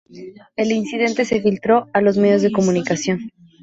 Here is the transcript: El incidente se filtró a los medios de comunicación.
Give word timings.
El 0.55 0.71
incidente 0.71 1.25
se 1.25 1.41
filtró 1.43 1.87
a 1.93 2.01
los 2.01 2.17
medios 2.17 2.41
de 2.41 2.51
comunicación. 2.51 3.29